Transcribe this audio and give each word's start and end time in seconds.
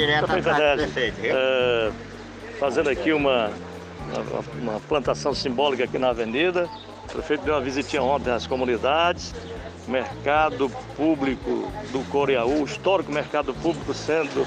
direto 0.00 0.30
à 0.30 0.40
casa 0.40 0.76
do 0.76 0.82
prefeito, 0.82 1.20
viu? 1.20 1.32
é, 1.34 1.92
fazendo 2.58 2.88
aqui 2.88 3.12
uma, 3.12 3.50
uma, 4.12 4.72
uma 4.72 4.80
plantação 4.80 5.34
simbólica 5.34 5.84
aqui 5.84 5.98
na 5.98 6.10
avenida. 6.10 6.68
O 7.08 7.12
prefeito 7.12 7.44
deu 7.44 7.54
uma 7.54 7.60
visitinha 7.60 8.02
ontem 8.02 8.30
às 8.30 8.46
comunidades, 8.46 9.34
mercado 9.88 10.70
público 10.96 11.70
do 11.90 12.00
Coreaú, 12.10 12.64
histórico 12.64 13.12
mercado 13.12 13.52
público 13.54 13.92
sendo 13.92 14.46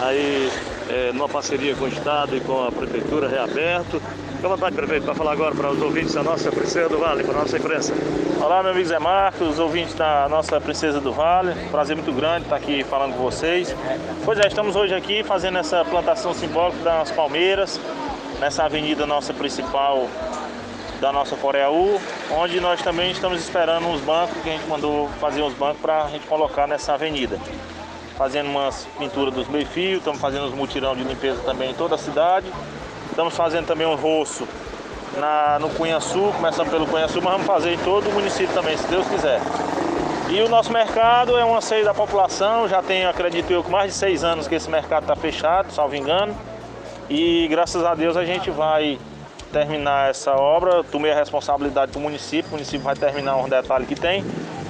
aí 0.00 0.50
é, 0.88 1.12
numa 1.12 1.28
parceria 1.28 1.74
com 1.74 1.84
o 1.84 1.88
Estado 1.88 2.36
e 2.36 2.40
com 2.40 2.66
a 2.66 2.70
Prefeitura 2.70 3.28
reaberto. 3.28 4.00
Fique 4.42 4.52
à 4.52 4.56
vontade, 4.56 4.74
prefeito, 4.74 5.04
para 5.04 5.14
falar 5.14 5.32
agora 5.34 5.54
para 5.54 5.70
os 5.70 5.80
ouvintes 5.80 6.14
da 6.14 6.22
nossa 6.24 6.50
Princesa 6.50 6.88
do 6.88 6.98
Vale, 6.98 7.22
para 7.22 7.36
a 7.36 7.40
nossa 7.42 7.56
imprensa. 7.56 7.94
Olá, 8.42 8.60
meu 8.60 8.72
amigo 8.72 8.88
Zé 8.88 8.98
Marcos, 8.98 9.50
os 9.50 9.58
ouvintes 9.60 9.94
da 9.94 10.28
nossa 10.28 10.60
Princesa 10.60 11.00
do 11.00 11.12
Vale. 11.12 11.54
Prazer 11.70 11.94
muito 11.94 12.12
grande 12.12 12.42
estar 12.42 12.56
aqui 12.56 12.82
falando 12.82 13.16
com 13.16 13.22
vocês. 13.22 13.72
Pois 14.24 14.40
é, 14.40 14.48
estamos 14.48 14.74
hoje 14.74 14.92
aqui 14.96 15.22
fazendo 15.22 15.58
essa 15.58 15.84
plantação 15.84 16.34
simbólica 16.34 16.82
das 16.82 17.12
palmeiras, 17.12 17.80
nessa 18.40 18.64
avenida 18.64 19.06
nossa 19.06 19.32
principal 19.32 20.08
da 21.00 21.12
nossa 21.12 21.36
Coreaú, 21.36 22.00
onde 22.32 22.58
nós 22.58 22.82
também 22.82 23.12
estamos 23.12 23.40
esperando 23.40 23.86
uns 23.86 24.00
bancos, 24.00 24.36
que 24.42 24.48
a 24.50 24.52
gente 24.54 24.66
mandou 24.66 25.08
fazer 25.20 25.42
uns 25.42 25.54
bancos 25.54 25.80
para 25.80 26.06
a 26.06 26.08
gente 26.08 26.26
colocar 26.26 26.66
nessa 26.66 26.94
avenida. 26.94 27.38
Fazendo 28.18 28.50
umas 28.50 28.88
pinturas 28.98 29.32
dos 29.32 29.46
meio-fio, 29.46 29.98
estamos 29.98 30.20
fazendo 30.20 30.46
uns 30.46 30.52
mutirão 30.52 30.96
de 30.96 31.04
limpeza 31.04 31.40
também 31.44 31.70
em 31.70 31.74
toda 31.74 31.94
a 31.94 31.98
cidade. 31.98 32.52
Estamos 33.12 33.36
fazendo 33.36 33.66
também 33.66 33.86
um 33.86 33.94
roço 33.94 34.48
na, 35.18 35.58
no 35.58 35.68
Cunhaçu, 35.68 36.32
começando 36.34 36.70
pelo 36.70 36.86
Cunhaçu, 36.86 37.20
mas 37.20 37.32
vamos 37.32 37.46
fazer 37.46 37.74
em 37.74 37.78
todo 37.78 38.08
o 38.08 38.12
município 38.12 38.54
também, 38.54 38.74
se 38.74 38.86
Deus 38.86 39.06
quiser. 39.06 39.38
E 40.30 40.40
o 40.40 40.48
nosso 40.48 40.72
mercado 40.72 41.36
é 41.36 41.44
um 41.44 41.54
anseio 41.54 41.84
da 41.84 41.92
população, 41.92 42.66
já 42.66 42.82
tem, 42.82 43.04
acredito 43.04 43.52
eu, 43.52 43.62
mais 43.64 43.92
de 43.92 43.98
seis 43.98 44.24
anos 44.24 44.48
que 44.48 44.54
esse 44.54 44.70
mercado 44.70 45.02
está 45.02 45.14
fechado, 45.14 45.70
salvo 45.70 45.94
engano. 45.94 46.34
E 47.10 47.46
graças 47.48 47.84
a 47.84 47.94
Deus 47.94 48.16
a 48.16 48.24
gente 48.24 48.50
vai 48.50 48.98
terminar 49.52 50.08
essa 50.08 50.32
obra, 50.32 50.82
tomei 50.82 51.12
a 51.12 51.14
responsabilidade 51.14 51.92
do 51.92 52.00
município, 52.00 52.48
o 52.48 52.52
município 52.52 52.80
vai 52.80 52.96
terminar 52.96 53.36
um 53.36 53.46
detalhe 53.46 53.84
que 53.84 53.94
tem, 53.94 54.24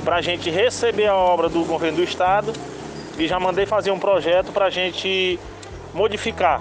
para 0.05 0.17
a 0.17 0.21
gente 0.21 0.51
receber 0.51 1.07
a 1.07 1.15
obra 1.15 1.49
do 1.49 1.65
governo 1.65 1.99
do 1.99 2.03
estado 2.03 2.53
e 3.17 3.29
já 3.29 3.39
mandei 3.39 3.67
fazer 3.67 3.93
um 3.93 4.01
projeto 4.01 4.51
para 4.51 4.67
a 4.67 4.71
gente 4.71 5.39
modificar, 5.95 6.61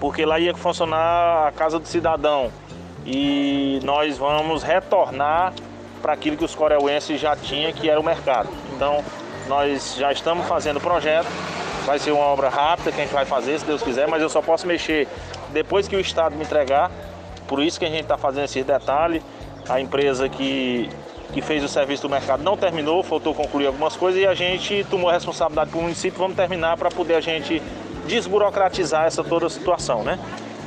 porque 0.00 0.24
lá 0.24 0.40
ia 0.40 0.54
funcionar 0.54 1.46
a 1.46 1.52
casa 1.52 1.78
do 1.78 1.86
cidadão 1.86 2.50
e 3.06 3.78
nós 3.84 4.16
vamos 4.16 4.62
retornar 4.62 5.52
para 6.00 6.14
aquilo 6.14 6.36
que 6.36 6.44
os 6.44 6.54
coreuenses 6.54 7.20
já 7.20 7.36
tinham, 7.36 7.70
que 7.72 7.88
era 7.88 8.00
o 8.00 8.02
mercado. 8.02 8.48
Então 8.74 9.04
nós 9.46 9.96
já 9.96 10.10
estamos 10.10 10.46
fazendo 10.46 10.78
o 10.78 10.80
projeto, 10.80 11.28
vai 11.84 11.98
ser 11.98 12.12
uma 12.12 12.24
obra 12.24 12.48
rápida 12.48 12.90
que 12.90 13.00
a 13.00 13.04
gente 13.04 13.12
vai 13.12 13.26
fazer, 13.26 13.58
se 13.58 13.66
Deus 13.66 13.82
quiser, 13.82 14.08
mas 14.08 14.22
eu 14.22 14.30
só 14.30 14.40
posso 14.40 14.66
mexer 14.66 15.06
depois 15.50 15.86
que 15.86 15.94
o 15.94 16.00
Estado 16.00 16.34
me 16.34 16.44
entregar. 16.44 16.90
Por 17.46 17.62
isso 17.62 17.78
que 17.78 17.84
a 17.84 17.90
gente 17.90 18.02
está 18.02 18.16
fazendo 18.16 18.44
esse 18.44 18.62
detalhe. 18.62 19.22
A 19.68 19.80
empresa 19.80 20.28
que, 20.28 20.88
que 21.32 21.42
fez 21.42 21.62
o 21.62 21.68
serviço 21.68 22.02
do 22.02 22.08
mercado 22.08 22.42
não 22.42 22.56
terminou, 22.56 23.02
faltou 23.02 23.34
concluir 23.34 23.66
algumas 23.66 23.96
coisas 23.96 24.20
e 24.20 24.26
a 24.26 24.34
gente 24.34 24.84
tomou 24.88 25.10
a 25.10 25.12
responsabilidade 25.12 25.70
para 25.70 25.78
o 25.78 25.82
município, 25.82 26.18
vamos 26.18 26.36
terminar 26.36 26.76
para 26.76 26.90
poder 26.90 27.14
a 27.14 27.20
gente 27.20 27.60
desburocratizar 28.10 29.06
essa 29.06 29.22
toda 29.22 29.46
a 29.46 29.50
situação, 29.50 30.02
né? 30.02 30.18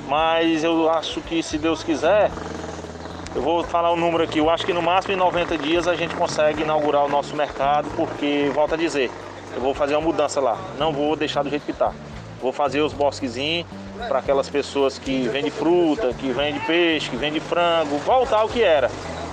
Mas 0.08 0.64
eu 0.64 0.90
acho 0.90 1.20
que 1.22 1.44
se 1.44 1.58
Deus 1.58 1.84
quiser, 1.84 2.32
eu 3.36 3.42
vou 3.42 3.64
falar 3.64 3.92
o 3.92 3.98
número 3.98 4.24
aqui, 4.24 4.40
eu 4.40 4.50
acho 4.50 4.66
que 4.66 4.72
no 4.72 4.82
máximo 4.82 5.14
em 5.14 5.18
90 5.18 5.58
dias 5.58 5.88
a 5.88 5.96
gente 5.96 6.16
consegue 6.16 6.64
inaugurar 6.64 7.04
o 7.04 7.10
nosso 7.10 7.36
mercado, 7.36 7.90
porque, 7.98 8.50
volto 8.54 8.76
a 8.76 8.78
dizer, 8.78 9.12
eu 9.54 9.62
vou 9.62 9.74
fazer 9.74 9.96
uma 9.96 10.02
mudança 10.02 10.40
lá, 10.40 10.58
não 10.80 10.94
vou 10.94 11.16
deixar 11.16 11.44
do 11.44 11.50
jeito 11.50 11.66
que 11.66 11.72
está. 11.72 11.92
Vou 12.42 12.54
fazer 12.54 12.82
os 12.82 12.94
bosquezinhos 12.94 13.68
para 14.08 14.20
aquelas 14.20 14.50
pessoas 14.50 14.98
que 14.98 15.28
vendem 15.28 15.52
fruta, 15.52 16.14
que 16.14 16.32
vendem 16.32 16.60
peixe, 16.62 17.10
que 17.10 17.16
vendem 17.16 17.40
frango, 17.40 17.98
voltar 18.00 18.40
ao 18.40 18.50
que 18.50 18.64
era. 18.64 18.90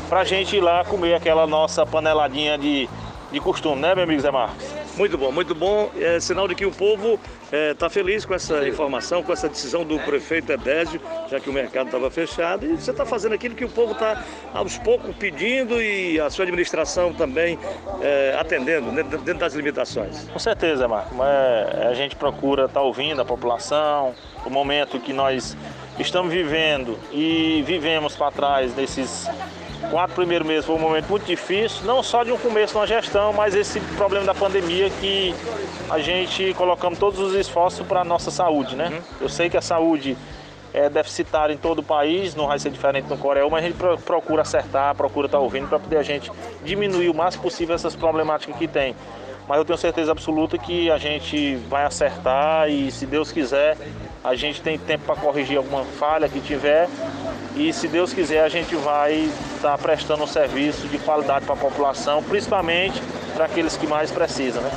Para 0.08 0.20
a 0.20 0.24
gente 0.24 0.56
ir 0.56 0.60
lá 0.60 0.84
comer 0.84 1.14
aquela 1.14 1.46
nossa 1.46 1.86
paneladinha 1.86 2.58
de, 2.58 2.88
de 3.30 3.40
costume, 3.40 3.80
né, 3.80 3.94
meu 3.94 4.04
amigo 4.04 4.20
Zé 4.20 4.30
Marcos? 4.30 4.69
Muito 4.96 5.16
bom, 5.16 5.32
muito 5.32 5.54
bom. 5.54 5.90
É 5.98 6.20
sinal 6.20 6.46
de 6.46 6.54
que 6.54 6.66
o 6.66 6.70
povo 6.70 7.18
está 7.52 7.88
feliz 7.88 8.24
com 8.24 8.34
essa 8.34 8.66
informação, 8.66 9.22
com 9.22 9.32
essa 9.32 9.48
decisão 9.48 9.84
do 9.84 9.98
prefeito 10.00 10.52
Edésio, 10.52 11.00
já 11.28 11.40
que 11.40 11.48
o 11.48 11.52
mercado 11.52 11.86
estava 11.86 12.10
fechado. 12.10 12.66
E 12.66 12.76
você 12.76 12.90
está 12.90 13.06
fazendo 13.06 13.34
aquilo 13.34 13.54
que 13.54 13.64
o 13.64 13.68
povo 13.68 13.92
está 13.92 14.24
aos 14.52 14.76
poucos 14.78 15.14
pedindo 15.16 15.80
e 15.80 16.20
a 16.20 16.28
sua 16.28 16.44
administração 16.44 17.12
também 17.12 17.58
é, 18.02 18.36
atendendo, 18.38 18.90
dentro, 18.90 19.18
dentro 19.18 19.40
das 19.40 19.54
limitações. 19.54 20.28
Com 20.32 20.38
certeza, 20.38 20.86
Marco. 20.86 21.14
Mas 21.14 21.86
a 21.86 21.94
gente 21.94 22.16
procura 22.16 22.66
estar 22.66 22.82
ouvindo 22.82 23.22
a 23.22 23.24
população, 23.24 24.14
o 24.44 24.50
momento 24.50 24.98
que 25.00 25.12
nós 25.12 25.56
estamos 25.98 26.32
vivendo 26.32 26.98
e 27.12 27.62
vivemos 27.66 28.16
para 28.16 28.30
trás 28.30 28.72
desses 28.72 29.28
quatro 29.90 30.16
primeiros 30.16 30.46
meses 30.46 30.64
foi 30.64 30.74
um 30.74 30.78
momento 30.78 31.08
muito 31.08 31.24
difícil, 31.24 31.84
não 31.86 32.02
só 32.02 32.22
de 32.22 32.32
um 32.32 32.38
começo 32.38 32.78
na 32.78 32.86
gestão, 32.86 33.32
mas 33.32 33.54
esse 33.54 33.80
problema 33.96 34.26
da 34.26 34.34
pandemia 34.34 34.90
que 35.00 35.34
a 35.88 35.98
gente 35.98 36.52
colocamos 36.54 36.98
todos 36.98 37.18
os 37.18 37.34
esforços 37.34 37.86
para 37.86 38.00
a 38.00 38.04
nossa 38.04 38.30
saúde, 38.30 38.76
né? 38.76 39.00
Eu 39.20 39.28
sei 39.28 39.48
que 39.48 39.56
a 39.56 39.60
saúde 39.62 40.16
é 40.72 40.88
deficitária 40.88 41.52
em 41.52 41.56
todo 41.56 41.80
o 41.80 41.82
país, 41.82 42.34
não 42.34 42.46
vai 42.46 42.58
ser 42.58 42.70
diferente 42.70 43.08
no 43.08 43.16
Coreia, 43.16 43.48
mas 43.48 43.64
a 43.64 43.66
gente 43.66 43.76
pro- 43.76 43.98
procura 43.98 44.42
acertar, 44.42 44.94
procura 44.94 45.26
estar 45.26 45.38
ouvindo 45.38 45.68
para 45.68 45.78
poder 45.80 45.96
a 45.96 46.02
gente 46.02 46.30
diminuir 46.62 47.08
o 47.08 47.14
máximo 47.14 47.42
possível 47.42 47.74
essas 47.74 47.96
problemáticas 47.96 48.54
que 48.56 48.68
tem. 48.68 48.94
Mas 49.48 49.58
eu 49.58 49.64
tenho 49.64 49.76
certeza 49.78 50.12
absoluta 50.12 50.56
que 50.56 50.88
a 50.88 50.96
gente 50.96 51.56
vai 51.68 51.84
acertar 51.84 52.68
e, 52.70 52.88
se 52.92 53.04
Deus 53.04 53.32
quiser, 53.32 53.76
a 54.22 54.36
gente 54.36 54.62
tem 54.62 54.78
tempo 54.78 55.04
para 55.06 55.16
corrigir 55.16 55.56
alguma 55.56 55.82
falha 55.82 56.28
que 56.28 56.38
tiver. 56.40 56.88
E, 57.56 57.72
se 57.72 57.88
Deus 57.88 58.12
quiser, 58.12 58.42
a 58.44 58.48
gente 58.48 58.74
vai 58.76 59.28
estar 59.56 59.76
prestando 59.78 60.22
um 60.22 60.26
serviço 60.26 60.86
de 60.88 60.98
qualidade 60.98 61.44
para 61.44 61.54
a 61.54 61.58
população, 61.58 62.22
principalmente 62.22 63.02
para 63.34 63.44
aqueles 63.46 63.76
que 63.76 63.86
mais 63.86 64.10
precisam, 64.10 64.62
né? 64.62 64.70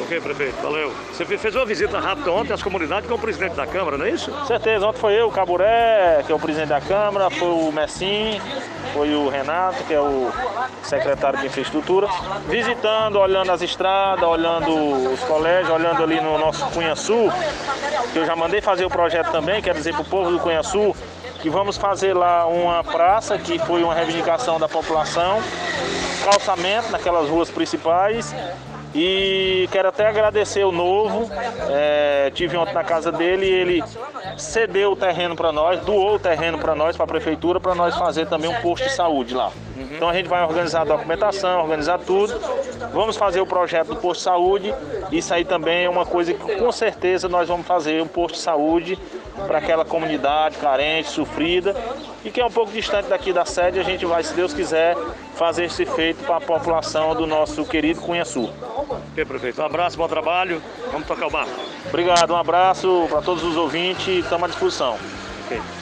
Ok, 0.00 0.20
prefeito, 0.20 0.54
valeu. 0.62 0.92
Você 1.12 1.24
fe- 1.24 1.38
fez 1.38 1.54
uma 1.56 1.64
visita 1.64 1.98
rápida 1.98 2.30
ontem 2.30 2.52
às 2.52 2.62
comunidades 2.62 3.08
com 3.08 3.14
o 3.14 3.18
presidente 3.18 3.54
da 3.54 3.66
Câmara, 3.66 3.96
não 3.98 4.04
é 4.06 4.10
isso? 4.10 4.32
Certeza, 4.46 4.86
ontem 4.86 4.98
foi 4.98 5.14
eu, 5.14 5.28
o 5.28 5.30
Caburé, 5.32 6.22
que 6.26 6.32
é 6.32 6.34
o 6.34 6.38
presidente 6.38 6.68
da 6.68 6.80
Câmara, 6.80 7.28
foi 7.30 7.48
o 7.48 7.70
Messim, 7.72 8.40
foi 8.94 9.14
o 9.14 9.28
Renato, 9.28 9.82
que 9.84 9.94
é 9.94 10.00
o 10.00 10.30
secretário 10.82 11.38
de 11.40 11.46
infraestrutura, 11.46 12.08
visitando, 12.48 13.18
olhando 13.18 13.50
as 13.52 13.62
estradas, 13.62 14.24
olhando 14.24 15.12
os 15.12 15.20
colégios, 15.20 15.70
olhando 15.70 16.02
ali 16.02 16.20
no 16.20 16.36
nosso 16.38 16.64
Cunha 16.70 16.94
Sul, 16.96 17.30
que 18.12 18.18
eu 18.18 18.26
já 18.26 18.36
mandei 18.36 18.60
fazer 18.60 18.84
o 18.84 18.90
projeto 18.90 19.30
também, 19.30 19.62
quero 19.62 19.78
dizer 19.78 19.92
para 19.92 20.02
o 20.02 20.06
povo 20.06 20.30
do 20.30 20.38
Cunha 20.40 20.62
Sul, 20.62 20.94
que 21.42 21.50
vamos 21.50 21.76
fazer 21.76 22.14
lá 22.14 22.46
uma 22.46 22.84
praça, 22.84 23.36
que 23.36 23.58
foi 23.58 23.82
uma 23.82 23.92
reivindicação 23.92 24.60
da 24.60 24.68
população, 24.68 25.40
calçamento 26.24 26.92
naquelas 26.92 27.28
ruas 27.28 27.50
principais, 27.50 28.32
e 28.94 29.68
quero 29.72 29.88
até 29.88 30.06
agradecer 30.06 30.64
o 30.64 30.72
novo. 30.72 31.30
É, 31.70 32.30
tive 32.34 32.56
ontem 32.56 32.74
na 32.74 32.84
casa 32.84 33.10
dele 33.10 33.46
e 33.46 33.50
ele 33.50 33.84
cedeu 34.36 34.92
o 34.92 34.96
terreno 34.96 35.34
para 35.34 35.50
nós, 35.52 35.80
doou 35.80 36.16
o 36.16 36.18
terreno 36.18 36.58
para 36.58 36.74
nós, 36.74 36.96
para 36.96 37.04
a 37.04 37.08
prefeitura, 37.08 37.58
para 37.58 37.74
nós 37.74 37.96
fazer 37.96 38.26
também 38.26 38.50
um 38.50 38.60
posto 38.60 38.84
de 38.84 38.92
saúde 38.92 39.34
lá. 39.34 39.50
Então 39.76 40.08
a 40.08 40.14
gente 40.14 40.28
vai 40.28 40.42
organizar 40.42 40.82
a 40.82 40.84
documentação, 40.84 41.62
organizar 41.62 41.98
tudo. 41.98 42.38
Vamos 42.92 43.16
fazer 43.16 43.40
o 43.40 43.46
projeto 43.46 43.88
do 43.88 43.96
posto 43.96 44.20
de 44.20 44.24
saúde. 44.24 44.74
Isso 45.10 45.32
aí 45.32 45.44
também 45.44 45.84
é 45.84 45.88
uma 45.88 46.04
coisa 46.04 46.34
que 46.34 46.56
com 46.56 46.72
certeza 46.72 47.28
nós 47.28 47.48
vamos 47.48 47.66
fazer 47.66 48.02
um 48.02 48.06
posto 48.06 48.34
de 48.34 48.40
saúde 48.40 48.98
para 49.46 49.58
aquela 49.58 49.84
comunidade 49.84 50.58
carente, 50.58 51.08
sofrida 51.08 51.74
e 52.24 52.30
que 52.30 52.40
é 52.40 52.44
um 52.44 52.50
pouco 52.50 52.72
distante 52.72 53.08
daqui 53.08 53.32
da 53.32 53.44
sede. 53.44 53.78
A 53.78 53.82
gente 53.82 54.04
vai, 54.06 54.22
se 54.22 54.34
Deus 54.34 54.52
quiser, 54.52 54.96
fazer 55.34 55.64
esse 55.64 55.84
feito 55.84 56.24
para 56.24 56.36
a 56.36 56.40
população 56.40 57.14
do 57.14 57.26
nosso 57.26 57.64
querido 57.64 58.00
Cunha 58.00 58.24
Sul. 58.24 58.50
Ok, 59.12 59.24
prefeito. 59.24 59.60
Um 59.60 59.66
abraço, 59.66 59.96
bom 59.96 60.08
trabalho. 60.08 60.62
Vamos 60.90 61.06
tocar 61.06 61.26
o 61.26 61.30
barco. 61.30 61.52
Obrigado, 61.88 62.32
um 62.32 62.36
abraço 62.36 63.06
para 63.08 63.22
todos 63.22 63.42
os 63.42 63.56
ouvintes, 63.56 64.24
estamos 64.24 64.44
à 64.44 64.48
disposição. 64.48 64.98
Ok. 65.44 65.81